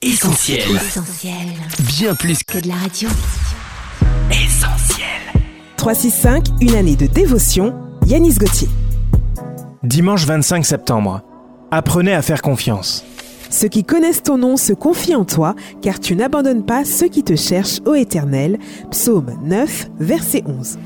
Essentiel. 0.00 0.60
Essentiel. 0.76 1.34
Bien 1.98 2.14
plus 2.14 2.44
Que 2.44 2.58
de 2.60 2.68
la 2.68 2.76
radio. 2.76 3.08
qu'essentiel. 4.30 5.06
365, 5.76 6.46
une 6.60 6.76
année 6.76 6.94
de 6.94 7.06
dévotion, 7.08 7.74
Yanis 8.06 8.34
Gauthier. 8.34 8.68
Dimanche 9.82 10.24
25 10.24 10.64
septembre. 10.64 11.22
Apprenez 11.72 12.14
à 12.14 12.22
faire 12.22 12.42
confiance. 12.42 13.04
Ceux 13.50 13.66
qui 13.66 13.82
connaissent 13.82 14.22
ton 14.22 14.38
nom 14.38 14.56
se 14.56 14.72
confient 14.72 15.16
en 15.16 15.24
toi, 15.24 15.56
car 15.82 15.98
tu 15.98 16.14
n'abandonnes 16.14 16.64
pas 16.64 16.84
ceux 16.84 17.08
qui 17.08 17.24
te 17.24 17.34
cherchent, 17.34 17.80
ô 17.84 17.94
Éternel. 17.96 18.60
Psaume 18.92 19.36
9, 19.42 19.88
verset 19.98 20.44
11. 20.46 20.78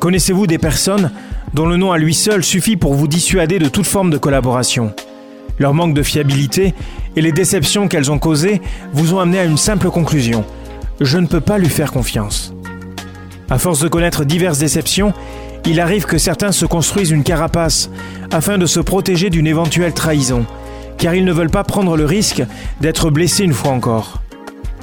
Connaissez-vous 0.00 0.48
des 0.48 0.58
personnes 0.58 1.12
dont 1.54 1.66
le 1.66 1.76
nom 1.76 1.92
à 1.92 1.98
lui 1.98 2.14
seul 2.14 2.42
suffit 2.42 2.76
pour 2.76 2.94
vous 2.94 3.06
dissuader 3.06 3.60
de 3.60 3.68
toute 3.68 3.86
forme 3.86 4.10
de 4.10 4.18
collaboration? 4.18 4.92
Leur 5.60 5.74
manque 5.74 5.94
de 5.94 6.02
fiabilité 6.04 6.72
et 7.16 7.20
les 7.20 7.32
déceptions 7.32 7.88
qu'elles 7.88 8.10
ont 8.10 8.18
causées 8.18 8.60
vous 8.92 9.14
ont 9.14 9.20
amené 9.20 9.38
à 9.38 9.44
une 9.44 9.56
simple 9.56 9.90
conclusion. 9.90 10.44
Je 11.00 11.18
ne 11.18 11.26
peux 11.26 11.40
pas 11.40 11.58
lui 11.58 11.68
faire 11.68 11.92
confiance. 11.92 12.52
À 13.50 13.58
force 13.58 13.80
de 13.80 13.88
connaître 13.88 14.24
diverses 14.24 14.58
déceptions, 14.58 15.14
il 15.64 15.80
arrive 15.80 16.06
que 16.06 16.18
certains 16.18 16.52
se 16.52 16.66
construisent 16.66 17.10
une 17.10 17.22
carapace 17.22 17.90
afin 18.32 18.58
de 18.58 18.66
se 18.66 18.80
protéger 18.80 19.30
d'une 19.30 19.46
éventuelle 19.46 19.92
trahison, 19.92 20.46
car 20.96 21.14
ils 21.14 21.24
ne 21.24 21.32
veulent 21.32 21.50
pas 21.50 21.64
prendre 21.64 21.96
le 21.96 22.04
risque 22.04 22.42
d'être 22.80 23.10
blessés 23.10 23.44
une 23.44 23.52
fois 23.52 23.72
encore. 23.72 24.20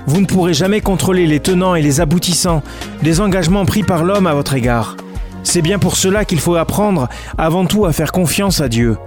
Vous 0.07 0.21
ne 0.21 0.25
pourrez 0.25 0.53
jamais 0.53 0.81
contrôler 0.81 1.25
les 1.25 1.39
tenants 1.39 1.75
et 1.75 1.81
les 1.81 2.02
aboutissants 2.02 2.61
des 3.02 3.19
engagements 3.21 3.66
pris 3.66 3.83
par 3.83 4.03
l'homme 4.03 4.27
à 4.27 4.33
votre 4.33 4.53
égard. 4.53 4.95
C'est 5.44 5.61
bien 5.61 5.80
pour 5.80 5.95
cela 5.95 6.25
qu'il 6.25 6.39
faut 6.39 6.55
apprendre 6.55 7.07
avant 7.38 7.66
tout 7.66 7.85
à 7.85 7.94
faire 7.94 8.11
confiance 8.11 8.61
à 8.61 8.69
Dieu. 8.69 8.97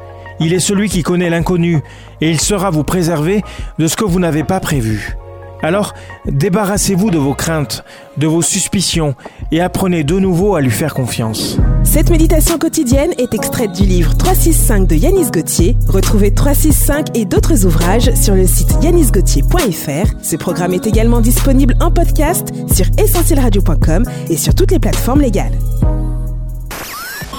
Il 0.41 0.53
est 0.53 0.61
celui 0.61 0.89
qui 0.89 1.03
connaît 1.03 1.31
l'inconnu 1.31 1.81
et 2.21 2.31
il 2.31 2.41
saura 2.41 2.71
vous 2.71 2.85
préserver 2.85 3.43
de 3.79 3.87
ce 3.87 3.97
que 3.97 4.05
vous 4.05 4.21
n'avez 4.21 4.45
pas 4.45 4.61
prévu. 4.61 5.17
Alors, 5.63 5.95
débarrassez-vous 6.27 7.11
de 7.11 7.19
vos 7.19 7.35
craintes, 7.35 7.85
de 8.17 8.27
vos 8.27 8.43
suspicions 8.43 9.15
et 9.51 9.61
apprenez 9.61 10.05
de 10.05 10.19
nouveau 10.19 10.55
à 10.55 10.61
lui 10.61 10.71
faire 10.71 10.95
confiance. 10.95 11.59
Cette 11.83 12.11
méditation 12.11 12.59
quotidienne 12.59 13.13
est 13.19 13.35
extraite 13.35 13.73
du 13.73 13.85
livre 13.85 14.17
365 14.17 14.87
de 14.87 14.95
Yanis 14.95 15.31
Gauthier. 15.31 15.77
Retrouvez 15.89 16.33
365 16.33 17.17
et 17.17 17.25
d'autres 17.25 17.67
ouvrages 17.67 18.15
sur 18.15 18.35
le 18.35 18.47
site 18.47 18.73
yanisgauthier.fr. 18.83 20.15
Ce 20.23 20.37
programme 20.37 20.75
est 20.75 20.87
également 20.87 21.21
disponible 21.21 21.75
en 21.81 21.91
podcast 21.91 22.49
sur 22.73 22.87
essentielradio.com 23.03 24.05
et 24.31 24.37
sur 24.37 24.55
toutes 24.55 24.71
les 24.71 24.79
plateformes 24.79 25.23
légales. 25.23 25.59